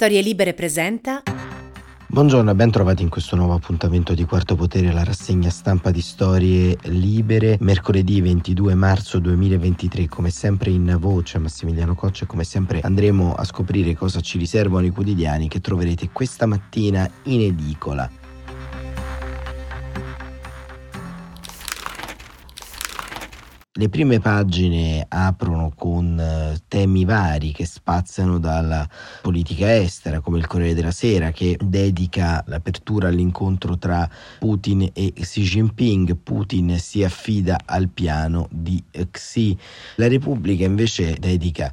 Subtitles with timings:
[0.00, 1.24] Storie Libere presenta.
[2.06, 6.00] Buongiorno e ben trovati in questo nuovo appuntamento di Quarto Potere, la rassegna stampa di
[6.00, 10.06] Storie Libere, mercoledì 22 marzo 2023.
[10.06, 14.90] Come sempre in voce Massimiliano Coccia come sempre andremo a scoprire cosa ci riservano i
[14.90, 18.08] quotidiani che troverete questa mattina in edicola.
[23.78, 28.84] Le prime pagine aprono con eh, temi vari che spaziano dalla
[29.22, 34.10] politica estera, come il Corriere della Sera, che dedica l'apertura all'incontro tra
[34.40, 36.16] Putin e Xi Jinping.
[36.16, 39.56] Putin si affida al piano di Xi.
[39.94, 41.72] La Repubblica invece dedica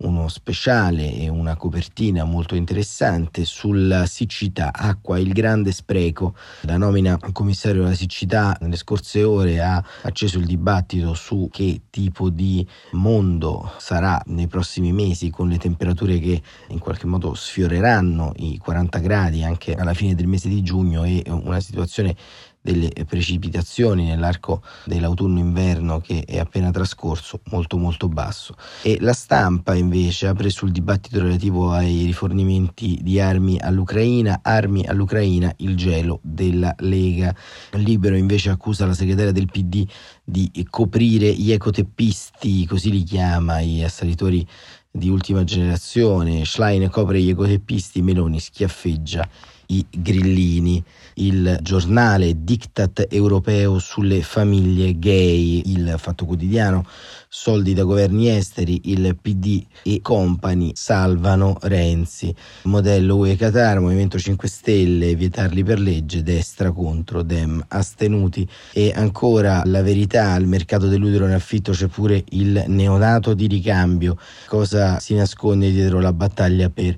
[0.00, 6.34] uno speciale e una copertina molto interessante sulla siccità, acqua, il grande spreco.
[6.62, 12.30] La nomina commissario della siccità nelle scorse ore ha acceso il dibattito su che tipo
[12.30, 18.58] di mondo sarà nei prossimi mesi con le temperature che in qualche modo sfioreranno i
[18.58, 22.16] 40 gradi anche alla fine del mese di giugno e una situazione
[22.60, 28.54] delle precipitazioni nell'arco dell'autunno-inverno che è appena trascorso molto molto basso.
[28.82, 35.52] E la stampa invece apre sul dibattito relativo ai rifornimenti di armi all'Ucraina armi all'Ucraina
[35.58, 37.34] il gelo della Lega.
[37.72, 39.86] Libero invece accusa la segretaria del PD
[40.22, 44.46] di coprire gli ecoteppisti così li chiama i assalitori
[44.90, 46.44] di ultima generazione.
[46.44, 49.28] Schlein copre gli ecoteppisti Meloni schiaffeggia
[49.70, 50.82] i grillini,
[51.14, 56.86] il giornale diktat europeo sulle famiglie gay, il Fatto Quotidiano,
[57.28, 64.48] soldi da governi esteri, il PD e company salvano Renzi, modello UE Qatar, Movimento 5
[64.48, 68.48] Stelle, vietarli per legge, destra contro Dem, astenuti.
[68.72, 74.16] E ancora la verità, al mercato dell'utero in affitto c'è pure il neonato di ricambio,
[74.46, 76.96] cosa si nasconde dietro la battaglia per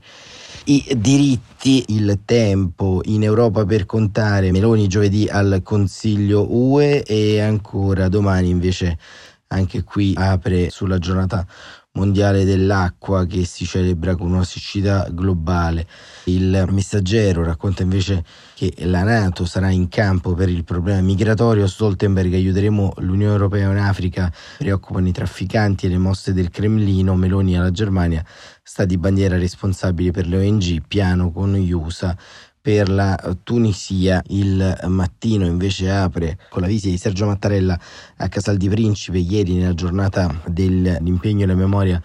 [0.64, 4.50] i diritti, il tempo in Europa per contare.
[4.50, 8.98] Meloni giovedì al Consiglio UE e ancora domani invece
[9.48, 11.46] anche qui apre sulla giornata
[11.94, 15.86] mondiale dell'acqua che si celebra con una siccità globale.
[16.24, 21.66] Il messaggero racconta invece che la Nato sarà in campo per il problema migratorio.
[21.66, 27.14] Stoltenberg aiuteremo l'Unione Europea in Africa, preoccupano i trafficanti e le mosse del Cremlino.
[27.14, 28.24] Meloni alla Germania,
[28.62, 32.16] sta di bandiera responsabili per le ONG, piano con gli USA
[32.62, 34.22] per la Tunisia.
[34.28, 37.78] Il mattino invece apre con la visita di Sergio Mattarella
[38.16, 39.18] a Casal di Principe.
[39.18, 42.00] Ieri nella giornata dell'impegno e la memoria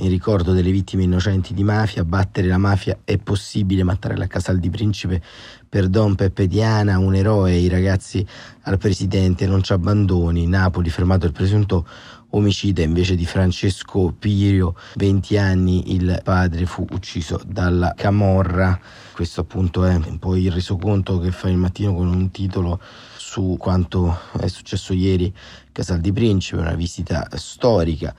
[0.00, 4.58] in ricordo delle vittime innocenti di mafia, battere la mafia è possibile, Mattarella a Casal
[4.58, 5.20] di Principe
[5.68, 8.24] per Don Peppe Diana, un eroe, i ragazzi
[8.62, 11.86] al presidente non ci abbandoni, Napoli fermato il presunto
[12.30, 18.78] omicida invece di Francesco Pirio, 20 anni il padre fu ucciso dalla Camorra.
[19.12, 22.80] Questo appunto è un po' il resoconto che fa il mattino con un titolo
[23.16, 28.14] su quanto è successo ieri a Casal di Principe, una visita storica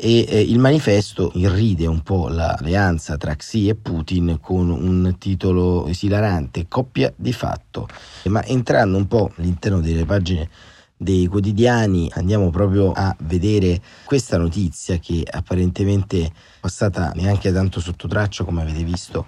[0.00, 5.88] e eh, il manifesto irride un po' l'alleanza tra Xi e Putin con un titolo
[5.88, 7.88] esilarante, coppia di fatto.
[8.26, 10.48] Ma entrando un po' all'interno delle pagine
[10.98, 18.44] dei quotidiani andiamo proprio a vedere questa notizia che apparentemente passata neanche tanto sotto traccia
[18.44, 19.26] come avete visto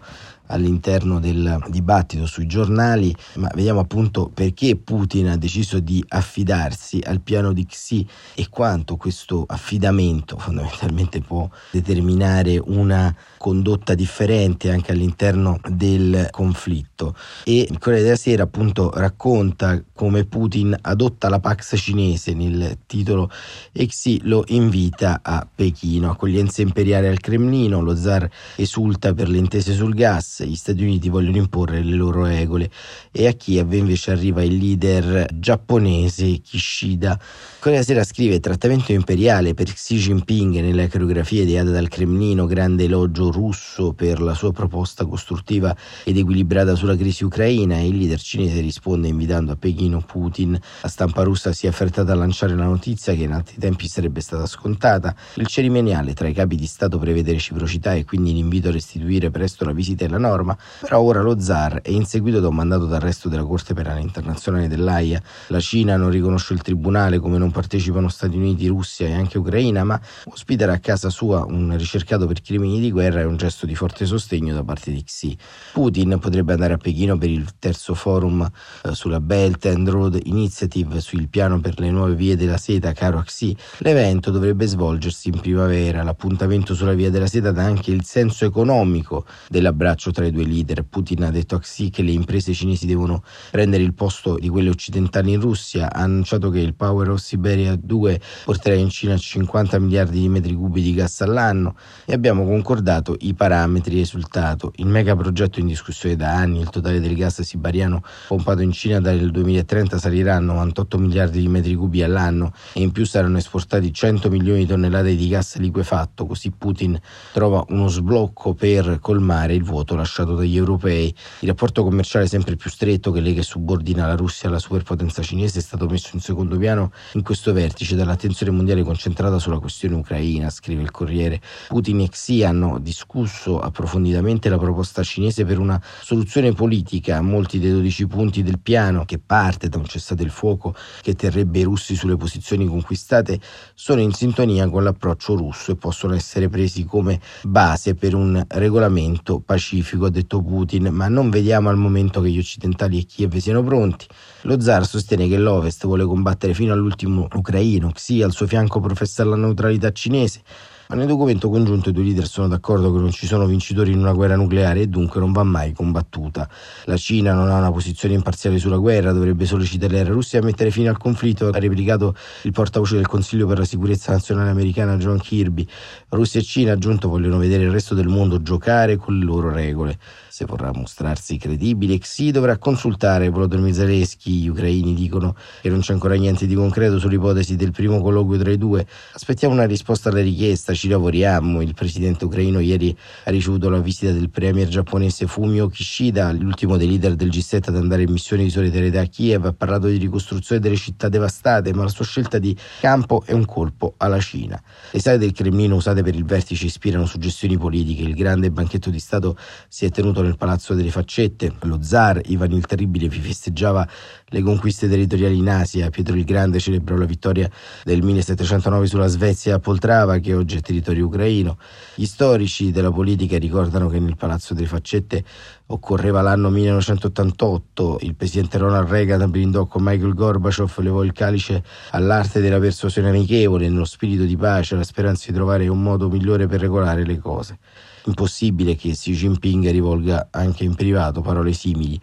[0.50, 7.20] all'interno del dibattito sui giornali, ma vediamo appunto perché Putin ha deciso di affidarsi al
[7.20, 15.58] piano di Xi e quanto questo affidamento fondamentalmente può determinare una condotta differente anche all'interno
[15.68, 17.14] del conflitto.
[17.44, 23.30] E il Corriere della Sera appunto racconta come Putin adotta la Pax cinese nel titolo
[23.72, 26.10] e Xi lo invita a Pechino.
[26.10, 31.08] Accoglienza imperiale al Cremlino, lo zar esulta per le intese sul gas, gli Stati Uniti
[31.08, 32.70] vogliono imporre le loro regole
[33.12, 37.18] e a Kiev invece arriva il leader giapponese Kishida.
[37.62, 43.30] Della Sera scrive trattamento imperiale per Xi Jinping nella coreografia ideata dal Cremlino, grande elogio
[43.30, 48.60] russo per la sua proposta costruttiva ed equilibrata sulla crisi ucraina e il leader cinese
[48.60, 50.58] risponde invitando a Pechino Putin.
[50.80, 54.20] La stampa russa si è affrettata a lanciare la notizia che in altri tempi sarebbe
[54.20, 55.14] stata scontata.
[55.34, 59.64] Il cerimoniale tra i capi di Stato prevede reciprocità e quindi l'invito a restituire presto
[59.64, 63.28] la visita è la norma, però ora lo zar è inseguito da un mandato d'arresto
[63.28, 65.20] della Corte Penale Internazionale dell'AIA.
[65.48, 69.82] La Cina non riconosce il tribunale come non partecipano Stati Uniti, Russia e anche Ucraina,
[69.82, 73.74] ma ospitare a casa sua un ricercato per crimini di guerra è un gesto di
[73.74, 75.36] forte sostegno da parte di Xi.
[75.72, 78.48] Putin potrebbe andare a Pechino per il terzo forum
[78.84, 83.20] eh, sulla Belt and Road Initiative sul piano per le nuove vie della seta caro
[83.22, 83.56] Xi.
[83.78, 86.04] L'evento dovrebbe svolgersi in primavera.
[86.04, 90.84] L'appuntamento sulla via della seta dà anche il senso economico dell'abbraccio tra i due leader.
[90.84, 94.68] Putin ha detto a Xi che le imprese cinesi devono prendere il posto di quelle
[94.68, 99.78] occidentali in Russia, ha annunciato che il Power of Siberia 2 porterà in Cina 50
[99.78, 101.74] miliardi di metri cubi di gas all'anno
[102.04, 104.72] e abbiamo concordato i parametri risultato.
[104.76, 109.30] Il megaprogetto in discussione da anni, il totale del gas siberiano pompato in Cina dal
[109.30, 114.28] 2030 salirà a 98 miliardi di metri cubi all'anno e in più saranno esportati 100
[114.28, 116.89] milioni di tonnellate di gas liquefatto, così Putin
[117.32, 121.14] trova uno sblocco per colmare il vuoto lasciato dagli europei.
[121.40, 125.58] Il rapporto commerciale sempre più stretto che lega e subordina la Russia alla superpotenza cinese
[125.58, 130.50] è stato messo in secondo piano in questo vertice dall'attenzione mondiale concentrata sulla questione ucraina,
[130.50, 131.40] scrive il Corriere.
[131.68, 137.70] Putin e Xi hanno discusso approfonditamente la proposta cinese per una soluzione politica molti dei
[137.70, 141.94] 12 punti del piano che parte da un cessate il fuoco che terrebbe i russi
[141.94, 143.40] sulle posizioni conquistate
[143.74, 149.40] sono in sintonia con l'approccio russo e possono essere presi come base per un regolamento
[149.40, 153.62] pacifico, ha detto Putin, ma non vediamo al momento che gli occidentali e Kiev siano
[153.62, 154.06] pronti.
[154.42, 159.24] Lo zar sostiene che l'Ovest vuole combattere fino all'ultimo ucraino, Xi al suo fianco professa
[159.24, 160.42] la neutralità cinese,
[160.90, 164.00] ma nel documento congiunto i due leader sono d'accordo che non ci sono vincitori in
[164.00, 166.48] una guerra nucleare e dunque non va mai combattuta.
[166.86, 170.72] La Cina non ha una posizione imparziale sulla guerra, dovrebbe sollecitare la Russia a mettere
[170.72, 175.20] fine al conflitto, ha replicato il portavoce del Consiglio per la sicurezza nazionale americana John
[175.20, 175.64] Kirby.
[176.08, 179.96] Russia e Cina, aggiunto, vogliono vedere il resto del mondo giocare con le loro regole.
[180.28, 184.40] Se vorrà mostrarsi credibile, Xi dovrà consultare Volodymyr Zelensky.
[184.40, 188.50] Gli ucraini dicono che non c'è ancora niente di concreto sull'ipotesi del primo colloquio tra
[188.50, 188.86] i due.
[189.12, 191.60] Aspettiamo una risposta alla richiesta, ci lavoriamo.
[191.60, 196.88] Il presidente ucraino ieri ha ricevuto la visita del premier giapponese Fumio Kishida, l'ultimo dei
[196.88, 199.44] leader del G7 ad andare in missione di solidarietà a Kiev.
[199.44, 203.44] Ha parlato di ricostruzione delle città devastate, ma la sua scelta di campo è un
[203.44, 204.60] colpo alla Cina.
[204.90, 208.02] Le sale del Cremlino usate per il vertice ispirano suggestioni politiche.
[208.02, 209.36] Il grande banchetto di Stato
[209.68, 213.86] si è tenuto nel Palazzo delle Faccette, lo zar Ivan il Terribile vi festeggiava
[214.32, 217.50] le conquiste territoriali in Asia, Pietro il Grande celebrò la vittoria
[217.82, 221.58] del 1709 sulla Svezia a Poltrava, che oggi è territorio ucraino.
[221.94, 225.24] Gli storici della politica ricordano che nel Palazzo delle Faccette
[225.66, 232.40] occorreva l'anno 1988, il presidente Ronald Reagan brindò con Michael Gorbachev, levò il calice all'arte
[232.40, 236.60] della persuasione amichevole, nello spirito di pace, la speranza di trovare un modo migliore per
[236.60, 237.58] regolare le cose.
[238.04, 242.00] Impossibile che Xi Jinping rivolga anche in privato parole simili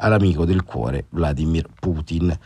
[0.00, 2.36] all'amico del cuore Vladimir Putin.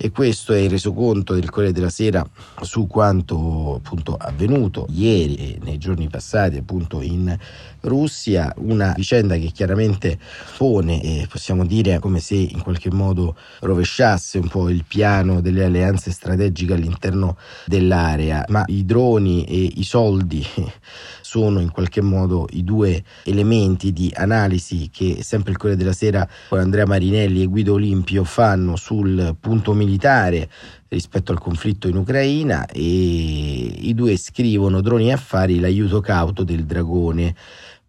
[0.00, 2.24] E questo è il resoconto del Corriere della Sera
[2.60, 7.36] su quanto appunto avvenuto ieri e nei giorni passati appunto in
[7.80, 10.18] Russia, una vicenda che chiaramente
[10.56, 15.64] pone, eh, possiamo dire, come se in qualche modo rovesciasse un po' il piano delle
[15.64, 17.36] alleanze strategiche all'interno
[17.66, 20.44] dell'area, ma i droni e i soldi
[21.22, 26.28] sono in qualche modo i due elementi di analisi che sempre il Corriere della Sera
[26.48, 30.48] con Andrea Marinelli e Guido Olimpio fanno sul punto militare
[30.88, 36.64] rispetto al conflitto in Ucraina e i due scrivono droni e affari l'aiuto cauto del
[36.64, 37.34] dragone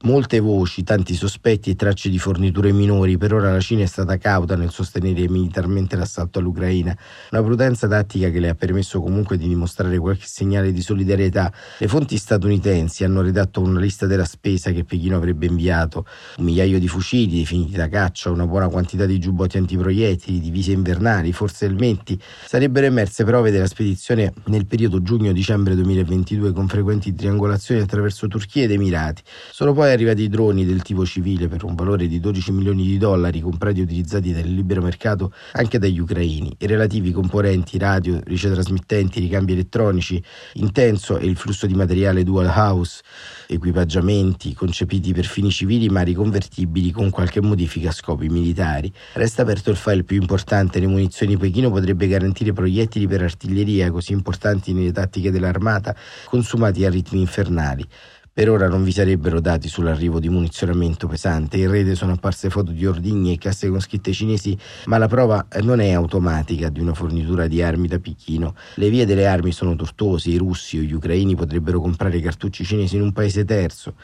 [0.03, 4.15] Molte voci, tanti sospetti e tracce di forniture minori, per ora la Cina è stata
[4.15, 6.97] cauta nel sostenere militarmente l'assalto all'Ucraina,
[7.31, 11.51] una prudenza tattica che le ha permesso comunque di dimostrare qualche segnale di solidarietà.
[11.79, 16.05] Le fonti statunitensi hanno redatto una lista della spesa che Pechino avrebbe inviato,
[16.37, 21.33] un migliaio di fucili definiti da caccia, una buona quantità di giubbotti antiproiettili, divise invernali,
[21.33, 22.18] forse elmetti.
[22.45, 28.71] Sarebbero emerse prove della spedizione nel periodo giugno-dicembre 2022 con frequenti triangolazioni attraverso Turchia ed
[28.71, 29.23] Emirati.
[29.51, 32.97] Solo poi arrivati i droni del tipo civile per un valore di 12 milioni di
[32.97, 36.55] dollari comprati e utilizzati nel libero mercato anche dagli ucraini.
[36.59, 40.21] I relativi componenti radio, ricetrasmittenti, ricambi elettronici,
[40.53, 43.01] intenso e il flusso di materiale dual house,
[43.47, 48.91] equipaggiamenti concepiti per fini civili ma riconvertibili con qualche modifica a scopi militari.
[49.13, 54.13] Resta aperto il file più importante, le munizioni Pechino potrebbe garantire proiettili per artiglieria così
[54.13, 57.87] importanti nelle tattiche dell'armata consumati a ritmi infernali.
[58.31, 61.57] Per ora non vi sarebbero dati sull'arrivo di munizionamento pesante.
[61.57, 65.48] In rete sono apparse foto di ordigni e casse con scritte cinesi, ma la prova
[65.62, 68.56] non è automatica di una fornitura di armi da picchino.
[68.76, 72.95] Le vie delle armi sono tortuose, i russi o gli ucraini potrebbero comprare cartucci cinesi
[72.95, 73.95] in un paese terzo.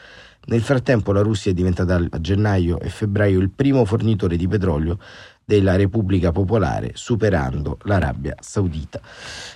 [0.48, 4.98] Nel frattempo la Russia è diventata a gennaio e febbraio il primo fornitore di petrolio
[5.48, 9.00] della Repubblica Popolare, superando l'Arabia Saudita.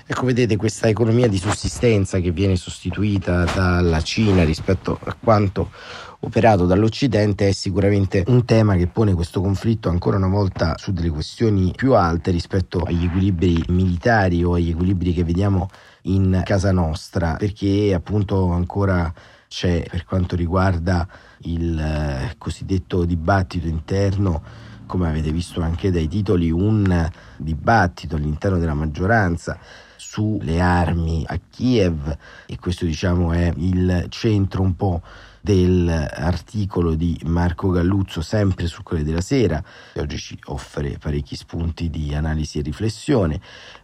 [0.07, 5.73] Ecco, vedete questa economia di sussistenza che viene sostituita dalla Cina rispetto a quanto
[6.21, 11.11] operato dall'Occidente è sicuramente un tema che pone questo conflitto ancora una volta su delle
[11.11, 15.69] questioni più alte rispetto agli equilibri militari o agli equilibri che vediamo
[16.03, 19.13] in casa nostra, perché appunto ancora
[19.49, 26.51] c'è per quanto riguarda il eh, cosiddetto dibattito interno, come avete visto anche dai titoli,
[26.51, 29.57] un dibattito all'interno della maggioranza
[29.97, 35.01] sulle armi a Kiev e questo diciamo è il centro un po'
[35.41, 41.89] dell'articolo di Marco Galluzzo sempre su Corriere della Sera che oggi ci offre parecchi spunti
[41.89, 43.41] di analisi e riflessione.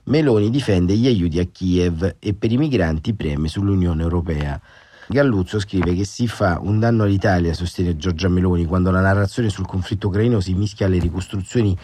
[0.06, 4.60] Meloni difende gli aiuti a Kiev e per i migranti preme sull'Unione Europea
[5.08, 9.66] Galluzzo scrive che si fa un danno all'Italia, sostiene Giorgia Meloni, quando la narrazione sul
[9.66, 11.76] conflitto ucraino si mischia alle ricostruzioni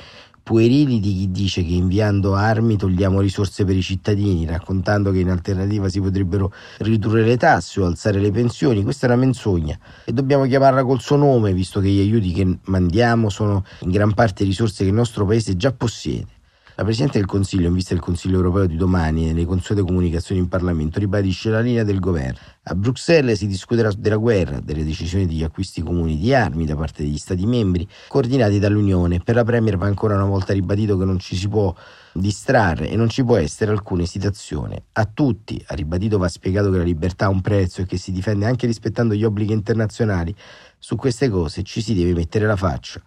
[0.42, 5.30] puerili di chi dice che inviando armi togliamo risorse per i cittadini, raccontando che in
[5.30, 8.82] alternativa si potrebbero ridurre le tasse o alzare le pensioni.
[8.82, 12.58] Questa è una menzogna e dobbiamo chiamarla col suo nome, visto che gli aiuti che
[12.64, 16.40] mandiamo sono in gran parte risorse che il nostro paese già possiede.
[16.76, 20.48] La Presidente del Consiglio, in vista del Consiglio europeo di domani nelle consuete comunicazioni in
[20.48, 22.38] Parlamento, ribadisce la linea del governo.
[22.62, 27.02] A Bruxelles si discuterà della guerra, delle decisioni degli acquisti comuni di armi da parte
[27.02, 29.20] degli Stati membri, coordinati dall'Unione.
[29.20, 31.74] Per la Premier va ancora una volta ribadito che non ci si può
[32.14, 34.84] distrarre e non ci può essere alcuna esitazione.
[34.92, 38.12] A tutti, ha ribadito, va spiegato che la libertà ha un prezzo e che si
[38.12, 40.34] difende anche rispettando gli obblighi internazionali.
[40.78, 43.02] Su queste cose ci si deve mettere la faccia.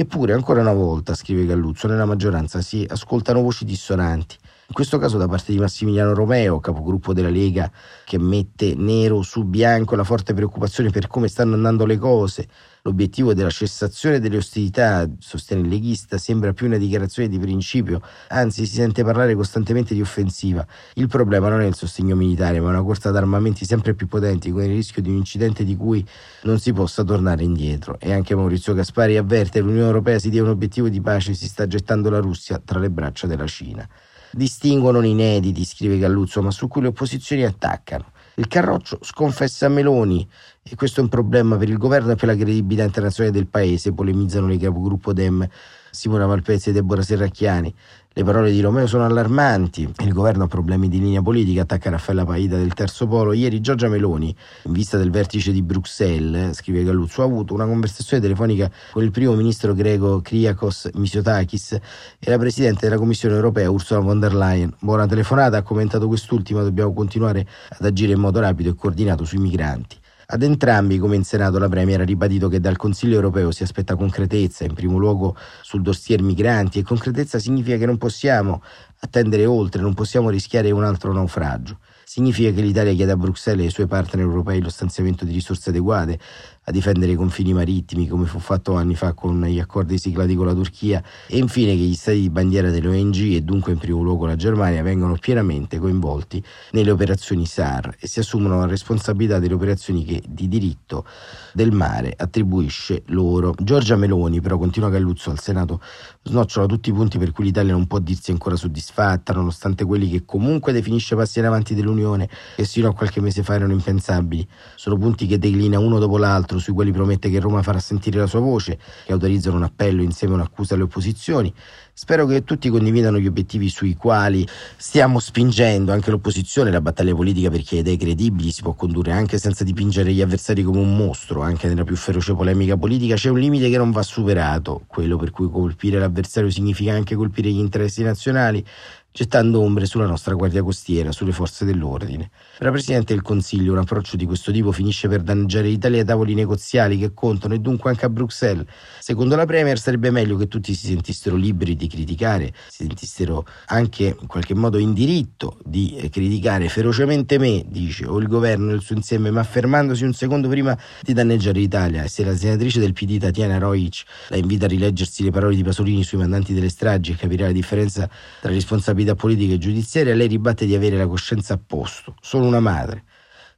[0.00, 4.34] Eppure, ancora una volta, scrive Galluzzo, nella maggioranza si ascoltano voci dissonanti.
[4.70, 7.68] In questo caso da parte di Massimiliano Romeo, capogruppo della Lega,
[8.04, 12.46] che mette nero su bianco la forte preoccupazione per come stanno andando le cose,
[12.82, 18.64] L'obiettivo della cessazione delle ostilità, sostiene il leghista, sembra più una dichiarazione di principio, anzi
[18.64, 20.66] si sente parlare costantemente di offensiva.
[20.94, 24.62] Il problema non è il sostegno militare, ma una corsa d'armamenti sempre più potenti, con
[24.62, 26.06] il rischio di un incidente di cui
[26.44, 27.98] non si possa tornare indietro.
[28.00, 31.34] E anche Maurizio Gaspari avverte che l'Unione Europea si dia un obiettivo di pace e
[31.34, 33.86] si sta gettando la Russia tra le braccia della Cina.
[34.32, 38.12] Distinguono inediti, scrive Galluzzo, ma su cui le opposizioni attaccano.
[38.36, 40.26] Il Carroccio sconfessa Meloni
[40.62, 43.92] e questo è un problema per il governo e per la credibilità internazionale del paese,
[43.92, 45.46] polemizzano le capogruppo Dem
[45.90, 47.74] Simona Malpezzi e Deborah Serracchiani.
[48.12, 49.88] Le parole di Romeo sono allarmanti.
[49.98, 53.32] Il governo ha problemi di linea politica, attacca Raffaella Paida del Terzo Polo.
[53.32, 58.20] Ieri Giorgia Meloni, in vista del vertice di Bruxelles, scrive Galluzzo, ha avuto una conversazione
[58.20, 61.78] telefonica con il primo ministro greco Kriakos Misotakis
[62.18, 64.74] e la presidente della Commissione europea Ursula von der Leyen.
[64.80, 69.38] Buona telefonata, ha commentato quest'ultima, dobbiamo continuare ad agire in modo rapido e coordinato sui
[69.38, 69.96] migranti.
[70.32, 73.96] Ad entrambi, come in Senato, la Premier ha ribadito che dal Consiglio europeo si aspetta
[73.96, 78.62] concretezza, in primo luogo sul dossier migranti, e concretezza significa che non possiamo
[79.00, 81.78] attendere oltre, non possiamo rischiare un altro naufragio.
[82.04, 85.70] Significa che l'Italia chiede a Bruxelles e ai suoi partner europei lo stanziamento di risorse
[85.70, 86.20] adeguate
[86.64, 90.46] a difendere i confini marittimi, come fu fatto anni fa con gli accordi siglati con
[90.46, 94.02] la Turchia, e infine che gli stati di bandiera delle ONG e dunque in primo
[94.02, 99.54] luogo la Germania vengano pienamente coinvolti nelle operazioni SAR e si assumano la responsabilità delle
[99.54, 101.04] operazioni che di diritto
[101.52, 103.54] del mare attribuisce loro.
[103.58, 105.80] Giorgia Meloni, però, continua Galluzzo al Senato,
[106.22, 110.24] snocciola tutti i punti per cui l'Italia non può dirsi ancora soddisfatta, nonostante quelli che
[110.24, 114.46] comunque definisce passi in avanti dell'Unione, che sino a qualche mese fa erano impensabili.
[114.74, 118.26] Sono punti che declina uno dopo l'altro, sui quali promette che Roma farà sentire la
[118.26, 121.52] sua voce, che autorizzano un appello insieme a un'accusa alle opposizioni.
[121.92, 126.70] Spero che tutti condividano gli obiettivi sui quali stiamo spingendo anche l'opposizione.
[126.70, 130.78] La battaglia politica per chiedere credibili si può condurre anche senza dipingere gli avversari come
[130.78, 131.42] un mostro.
[131.42, 135.30] Anche nella più feroce polemica politica c'è un limite che non va superato, quello per
[135.30, 138.64] cui colpire l'avversario significa anche colpire gli interessi nazionali
[139.12, 142.30] gettando ombre sulla nostra guardia costiera, sulle forze dell'ordine.
[142.56, 146.04] Per la Presidente del Consiglio un approccio di questo tipo finisce per danneggiare l'Italia ai
[146.04, 148.66] tavoli negoziali che contano e dunque anche a Bruxelles.
[149.00, 154.16] Secondo la Premier sarebbe meglio che tutti si sentissero liberi di criticare, si sentissero anche
[154.18, 158.94] in qualche modo in diritto di criticare ferocemente me, dice, o il governo nel suo
[158.94, 162.04] insieme, ma fermandosi un secondo prima di danneggiare l'Italia.
[162.04, 165.64] E se la senatrice del PD Tatiana Roic la invita a rileggersi le parole di
[165.64, 168.08] Pasolini sui mandanti delle stragi e capirà la differenza
[168.40, 172.46] tra responsabilità responsabilità politica e giudiziaria, lei ribatte di avere la coscienza a posto, solo
[172.46, 173.04] una madre.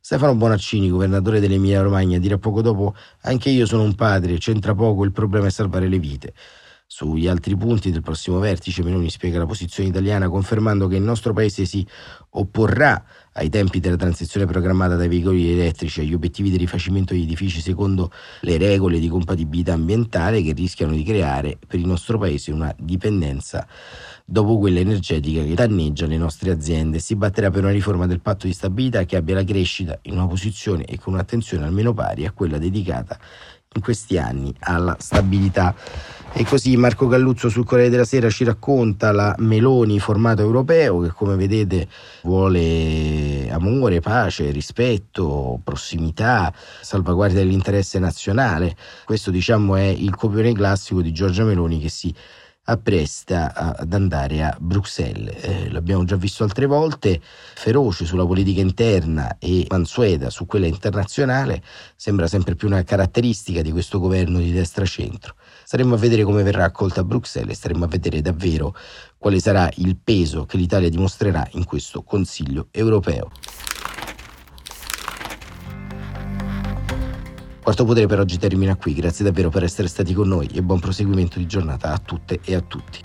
[0.00, 5.04] Stefano Bonaccini, governatore dell'Emilia Romagna, dirà poco dopo anche io sono un padre, c'entra poco,
[5.04, 6.34] il problema è salvare le vite.
[6.94, 11.32] Sugli altri punti del prossimo vertice Meloni spiega la posizione italiana confermando che il nostro
[11.32, 11.87] paese si
[12.32, 17.62] opporrà ai tempi della transizione programmata dai veicoli elettrici agli obiettivi di rifacimento degli edifici
[17.62, 22.75] secondo le regole di compatibilità ambientale che rischiano di creare per il nostro paese una
[22.78, 23.66] dipendenza
[24.26, 26.99] dopo quella energetica che danneggia le nostre aziende.
[26.99, 30.26] Si batterà per una riforma del patto di stabilità che abbia la crescita in una
[30.26, 33.18] posizione e con un'attenzione almeno pari a quella dedicata
[33.75, 35.75] in questi anni alla stabilità
[36.34, 41.10] E così Marco Galluzzo sul Corriere della Sera ci racconta la Meloni formato europeo che
[41.10, 41.86] come vedete
[42.22, 48.74] vuole amore, pace, rispetto, prossimità, salvaguardia dell'interesse nazionale.
[49.04, 52.12] Questo diciamo è il copione classico di Giorgia Meloni che si
[52.64, 55.34] appresta ad andare a Bruxelles.
[55.42, 57.20] Eh, l'abbiamo già visto altre volte,
[57.54, 61.62] feroce sulla politica interna e mansueta su quella internazionale,
[61.96, 65.34] sembra sempre più una caratteristica di questo governo di destra-centro.
[65.73, 68.76] Staremo a vedere come verrà accolta a Bruxelles e staremo a vedere davvero
[69.17, 73.31] quale sarà il peso che l'Italia dimostrerà in questo Consiglio europeo.
[77.62, 80.79] Quarto Potere per oggi termina qui, grazie davvero per essere stati con noi e buon
[80.79, 83.00] proseguimento di giornata a tutte e a tutti.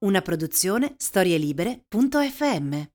[0.00, 2.94] Una produzione storielibere.fm